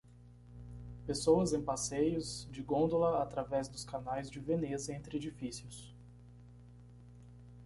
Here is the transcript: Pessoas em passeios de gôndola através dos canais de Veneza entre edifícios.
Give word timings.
Pessoas 1.05 1.53
em 1.53 1.61
passeios 1.61 2.49
de 2.51 2.63
gôndola 2.63 3.21
através 3.21 3.67
dos 3.69 3.85
canais 3.85 4.31
de 4.31 4.39
Veneza 4.39 4.91
entre 4.91 5.15
edifícios. 5.17 5.93